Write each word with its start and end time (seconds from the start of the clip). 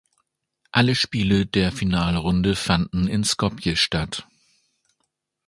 Alle 0.71 0.95
Spiele 0.95 1.45
der 1.45 1.71
Finalrunde 1.71 2.55
fanden 2.55 3.05
in 3.07 3.23
Skopje 3.23 3.75
statt. 3.75 4.27